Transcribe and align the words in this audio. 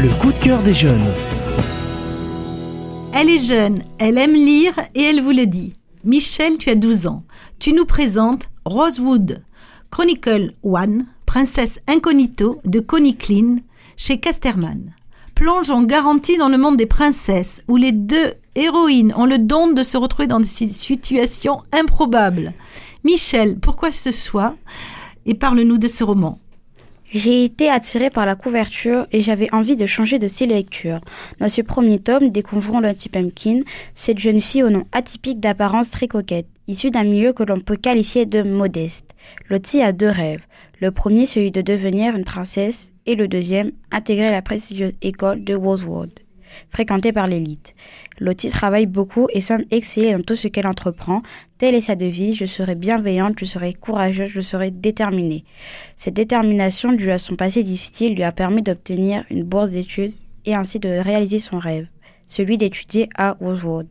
Le 0.00 0.10
coup 0.20 0.32
de 0.32 0.38
cœur 0.38 0.62
des 0.62 0.74
jeunes. 0.74 1.12
Elle 3.12 3.28
est 3.28 3.44
jeune, 3.44 3.82
elle 3.98 4.16
aime 4.16 4.32
lire 4.32 4.72
et 4.94 5.02
elle 5.02 5.20
vous 5.20 5.32
le 5.32 5.44
dit. 5.44 5.72
Michel, 6.04 6.56
tu 6.56 6.70
as 6.70 6.76
12 6.76 7.08
ans. 7.08 7.24
Tu 7.58 7.72
nous 7.72 7.84
présentes 7.84 8.48
Rosewood, 8.64 9.42
Chronicle 9.90 10.54
One, 10.62 11.06
princesse 11.26 11.80
incognito 11.88 12.60
de 12.64 12.78
Connie 12.78 13.18
chez 13.96 14.20
Casterman. 14.20 14.94
Plonge 15.34 15.70
en 15.70 15.82
garantie 15.82 16.36
dans 16.36 16.48
le 16.48 16.58
monde 16.58 16.76
des 16.76 16.86
princesses 16.86 17.60
où 17.66 17.74
les 17.74 17.90
deux 17.90 18.34
héroïnes 18.54 19.12
ont 19.16 19.26
le 19.26 19.38
don 19.38 19.72
de 19.72 19.82
se 19.82 19.96
retrouver 19.96 20.28
dans 20.28 20.38
des 20.38 20.46
situations 20.46 21.62
improbables. 21.72 22.52
Michel, 23.02 23.58
pourquoi 23.58 23.90
ce 23.90 24.12
choix 24.12 24.54
Et 25.26 25.34
parle-nous 25.34 25.78
de 25.78 25.88
ce 25.88 26.04
roman. 26.04 26.38
J'ai 27.10 27.42
été 27.42 27.70
attirée 27.70 28.10
par 28.10 28.26
la 28.26 28.34
couverture 28.34 29.06
et 29.12 29.22
j'avais 29.22 29.52
envie 29.54 29.76
de 29.76 29.86
changer 29.86 30.18
de 30.18 30.28
style 30.28 30.50
lecture. 30.50 31.00
Dans 31.38 31.48
ce 31.48 31.62
premier 31.62 31.98
tome, 31.98 32.28
découvrons 32.28 32.80
Lottie 32.80 33.08
Pumpkin, 33.08 33.60
cette 33.94 34.18
jeune 34.18 34.42
fille 34.42 34.62
au 34.62 34.68
nom 34.68 34.84
atypique 34.92 35.40
d'apparence 35.40 35.90
très 35.90 36.06
coquette, 36.06 36.48
issue 36.66 36.90
d'un 36.90 37.04
milieu 37.04 37.32
que 37.32 37.42
l'on 37.42 37.60
peut 37.60 37.76
qualifier 37.76 38.26
de 38.26 38.42
modeste. 38.42 39.14
Lottie 39.48 39.80
a 39.80 39.92
deux 39.92 40.10
rêves. 40.10 40.42
Le 40.82 40.90
premier, 40.90 41.24
celui 41.24 41.50
de 41.50 41.62
devenir 41.62 42.14
une 42.14 42.24
princesse, 42.24 42.92
et 43.06 43.14
le 43.14 43.26
deuxième, 43.26 43.72
intégrer 43.90 44.30
la 44.30 44.42
prestigieuse 44.42 44.92
école 45.00 45.44
de 45.44 45.54
Rosewood 45.54 46.10
fréquentée 46.70 47.12
par 47.12 47.26
l'élite. 47.26 47.74
Lottie 48.20 48.50
travaille 48.50 48.86
beaucoup 48.86 49.28
et 49.32 49.40
semble 49.40 49.64
exceller 49.70 50.12
dans 50.12 50.22
tout 50.22 50.34
ce 50.34 50.48
qu'elle 50.48 50.66
entreprend. 50.66 51.22
Telle 51.58 51.74
est 51.74 51.80
sa 51.80 51.96
devise, 51.96 52.36
je 52.36 52.46
serai 52.46 52.76
bienveillante, 52.76 53.40
je 53.40 53.44
serai 53.44 53.74
courageuse, 53.74 54.30
je 54.30 54.40
serai 54.40 54.70
déterminée. 54.70 55.44
Cette 55.96 56.14
détermination 56.14 56.92
due 56.92 57.10
à 57.10 57.18
son 57.18 57.34
passé 57.34 57.64
difficile 57.64 58.14
lui 58.14 58.22
a 58.22 58.30
permis 58.30 58.62
d'obtenir 58.62 59.24
une 59.28 59.42
bourse 59.42 59.70
d'études 59.70 60.14
et 60.46 60.54
ainsi 60.54 60.78
de 60.78 60.88
réaliser 60.88 61.40
son 61.40 61.58
rêve, 61.58 61.88
celui 62.28 62.58
d'étudier 62.58 63.08
à 63.16 63.32
Rosewood. 63.32 63.88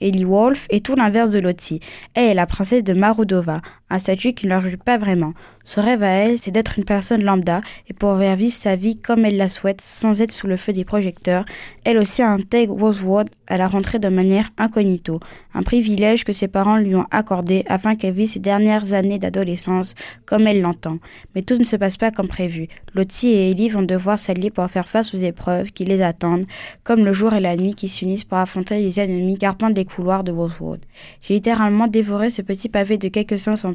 Ellie 0.00 0.24
Wolf 0.24 0.66
est 0.70 0.84
tout 0.84 0.96
l'inverse 0.96 1.30
de 1.30 1.38
Lottie. 1.38 1.80
Elle 2.14 2.30
est 2.30 2.34
la 2.34 2.46
princesse 2.46 2.84
de 2.84 2.94
Marudova, 2.94 3.60
un 3.90 3.98
statut 3.98 4.32
qui 4.32 4.46
ne 4.46 4.50
leur 4.50 4.68
joue 4.68 4.76
pas 4.76 4.98
vraiment. 4.98 5.34
Son 5.62 5.80
rêve 5.80 6.02
à 6.02 6.08
elle, 6.08 6.38
c'est 6.38 6.50
d'être 6.50 6.78
une 6.78 6.84
personne 6.84 7.24
lambda 7.24 7.62
et 7.88 7.94
pouvoir 7.94 8.36
vivre 8.36 8.54
sa 8.54 8.76
vie 8.76 8.98
comme 9.00 9.24
elle 9.24 9.38
la 9.38 9.48
souhaite 9.48 9.80
sans 9.80 10.20
être 10.20 10.32
sous 10.32 10.46
le 10.46 10.58
feu 10.58 10.72
des 10.72 10.84
projecteurs. 10.84 11.44
Elle 11.84 11.98
aussi 11.98 12.22
intègre 12.22 12.74
Rosewood 12.74 13.30
à 13.46 13.56
la 13.56 13.66
rentrée 13.66 13.98
de 13.98 14.08
manière 14.08 14.50
incognito, 14.58 15.20
un 15.54 15.62
privilège 15.62 16.24
que 16.24 16.32
ses 16.32 16.48
parents 16.48 16.76
lui 16.76 16.94
ont 16.94 17.06
accordé 17.10 17.64
afin 17.66 17.94
qu'elle 17.94 18.14
vive 18.14 18.28
ses 18.28 18.40
dernières 18.40 18.92
années 18.92 19.18
d'adolescence 19.18 19.94
comme 20.26 20.46
elle 20.46 20.60
l'entend. 20.60 20.98
Mais 21.34 21.42
tout 21.42 21.56
ne 21.56 21.64
se 21.64 21.76
passe 21.76 21.96
pas 21.96 22.10
comme 22.10 22.28
prévu. 22.28 22.68
Lottie 22.94 23.28
et 23.28 23.50
Ellie 23.50 23.68
vont 23.68 23.82
devoir 23.82 24.18
s'allier 24.18 24.50
pour 24.50 24.68
faire 24.70 24.88
face 24.88 25.14
aux 25.14 25.18
épreuves 25.18 25.72
qui 25.72 25.84
les 25.84 26.02
attendent, 26.02 26.46
comme 26.82 27.04
le 27.04 27.12
jour 27.12 27.32
et 27.32 27.40
la 27.40 27.56
nuit 27.56 27.74
qui 27.74 27.88
s'unissent 27.88 28.24
pour 28.24 28.38
affronter 28.38 28.80
les 28.80 29.00
ennemis 29.00 29.36
garpant 29.36 29.70
les 29.84 29.94
couloirs 29.94 30.24
de 30.24 30.32
Rosewood. 30.32 30.80
J'ai 31.20 31.34
littéralement 31.34 31.86
dévoré 31.86 32.30
ce 32.30 32.42
petit 32.42 32.68
pavé 32.68 32.96
de 32.96 33.08
quelques 33.08 33.38
500 33.38 33.74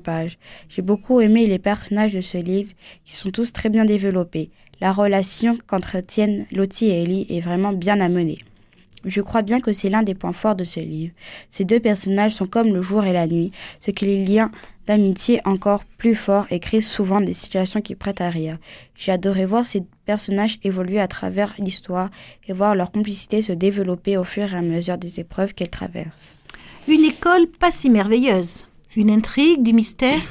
j'ai 0.70 0.82
beaucoup 0.82 1.22
aimé 1.22 1.46
les 1.46 1.60
personnages 1.60 2.14
de 2.14 2.22
ce 2.22 2.38
livre 2.38 2.72
qui 3.06 3.14
sont 3.14 3.30
tous 3.30 3.54
très 3.54 3.70
bien 3.70 3.86
développés. 3.86 4.50
La 4.82 4.92
relation 4.92 5.58
qu'entretiennent 5.68 6.46
Lottie 6.52 6.88
et 6.88 7.04
Ellie 7.04 7.28
est 7.30 7.42
vraiment 7.42 7.74
bien 7.74 8.00
amenée. 8.02 8.40
Je 9.06 9.22
crois 9.22 9.44
bien 9.44 9.60
que 9.60 9.72
c'est 9.72 9.90
l'un 9.90 10.04
des 10.04 10.16
points 10.16 10.34
forts 10.34 10.56
de 10.56 10.64
ce 10.64 10.80
livre. 10.80 11.14
Ces 11.50 11.64
deux 11.64 11.80
personnages 11.80 12.34
sont 12.34 12.48
comme 12.48 12.74
le 12.74 12.82
jour 12.82 13.06
et 13.06 13.14
la 13.14 13.28
nuit, 13.28 13.52
ce 13.80 13.92
qui 13.92 14.06
les 14.06 14.26
liens 14.26 14.52
d'amitié 14.90 15.40
encore 15.46 15.84
plus 16.00 16.16
forts 16.16 16.48
et 16.50 16.60
créent 16.60 16.82
souvent 16.82 17.22
des 17.22 17.34
situations 17.34 17.80
qui 17.80 17.94
prêtent 17.94 18.22
à 18.22 18.30
rire. 18.32 18.58
J'ai 18.96 19.12
adoré 19.12 19.46
voir 19.46 19.64
ces 19.64 19.84
personnages 20.06 20.58
évoluer 20.64 21.00
à 21.00 21.08
travers 21.08 21.54
l'histoire 21.60 22.10
et 22.48 22.54
voir 22.54 22.74
leur 22.74 22.92
complicité 22.92 23.44
se 23.44 23.52
développer 23.52 24.18
au 24.18 24.24
fur 24.24 24.52
et 24.52 24.58
à 24.58 24.64
mesure 24.64 24.98
des 24.98 25.20
épreuves 25.20 25.54
qu'elles 25.54 25.70
traversent. 25.70 26.40
Une 26.88 27.04
école 27.04 27.46
pas 27.46 27.70
si 27.70 27.92
merveilleuse. 27.92 28.68
Une 28.96 29.12
intrigue, 29.12 29.62
du 29.62 29.74
mystère 29.74 30.24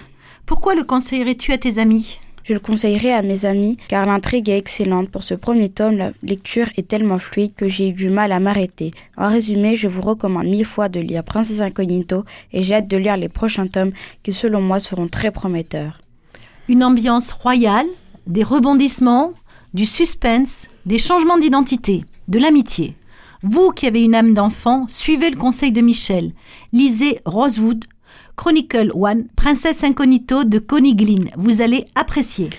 Pourquoi 0.44 0.74
le 0.74 0.82
conseillerais-tu 0.82 1.52
à 1.52 1.58
tes 1.58 1.78
amis? 1.78 2.18
Je 2.48 2.54
le 2.54 2.60
conseillerais 2.60 3.12
à 3.12 3.20
mes 3.20 3.44
amis 3.44 3.76
car 3.88 4.06
l'intrigue 4.06 4.48
est 4.48 4.56
excellente. 4.56 5.10
Pour 5.10 5.22
ce 5.22 5.34
premier 5.34 5.68
tome, 5.68 5.98
la 5.98 6.12
lecture 6.22 6.68
est 6.78 6.88
tellement 6.88 7.18
fluide 7.18 7.54
que 7.54 7.68
j'ai 7.68 7.90
eu 7.90 7.92
du 7.92 8.08
mal 8.08 8.32
à 8.32 8.40
m'arrêter. 8.40 8.92
En 9.18 9.28
résumé, 9.28 9.76
je 9.76 9.86
vous 9.86 10.00
recommande 10.00 10.46
mille 10.46 10.64
fois 10.64 10.88
de 10.88 10.98
lire 10.98 11.24
Princesse 11.24 11.60
Incognito 11.60 12.24
et 12.54 12.62
j'ai 12.62 12.76
hâte 12.76 12.88
de 12.88 12.96
lire 12.96 13.18
les 13.18 13.28
prochains 13.28 13.66
tomes 13.66 13.92
qui 14.22 14.32
selon 14.32 14.62
moi 14.62 14.80
seront 14.80 15.08
très 15.08 15.30
prometteurs. 15.30 16.00
Une 16.68 16.82
ambiance 16.82 17.32
royale, 17.32 17.86
des 18.26 18.44
rebondissements, 18.44 19.34
du 19.74 19.84
suspense, 19.84 20.68
des 20.86 20.98
changements 20.98 21.38
d'identité, 21.38 22.06
de 22.28 22.38
l'amitié. 22.38 22.96
Vous 23.42 23.72
qui 23.72 23.86
avez 23.86 24.02
une 24.02 24.14
âme 24.14 24.32
d'enfant, 24.32 24.86
suivez 24.88 25.28
le 25.28 25.36
conseil 25.36 25.70
de 25.70 25.82
Michel. 25.82 26.32
Lisez 26.72 27.20
Rosewood 27.26 27.84
Chronicle 28.36 28.92
One, 28.94 29.26
Princesse 29.36 29.82
Incognito 29.84 30.44
de 30.44 30.58
Connie. 30.58 30.96
Vous 31.36 31.60
allez 31.60 31.86
apprécier. 31.94 32.50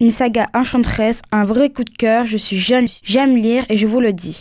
Une 0.00 0.10
saga 0.10 0.48
enchanteresse, 0.54 1.22
un 1.30 1.44
vrai 1.44 1.70
coup 1.70 1.84
de 1.84 1.90
cœur. 1.90 2.26
Je 2.26 2.36
suis 2.36 2.58
jeune, 2.58 2.86
j'aime 3.02 3.36
lire 3.36 3.64
et 3.68 3.76
je 3.76 3.86
vous 3.86 4.00
le 4.00 4.12
dis. 4.12 4.40